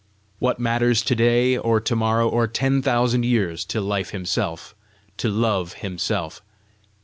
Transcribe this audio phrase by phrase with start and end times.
[0.39, 4.73] What matters to day, or to morrow, or ten thousand years to Life himself,
[5.17, 6.41] to Love himself!